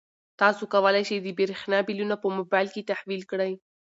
تاسو 0.41 0.63
کولای 0.73 1.03
شئ 1.09 1.17
د 1.21 1.27
برښنا 1.39 1.79
بلونه 1.87 2.15
په 2.21 2.27
موبایل 2.37 2.67
کې 2.73 2.87
تحویل 2.89 3.23
کړئ. 3.31 3.51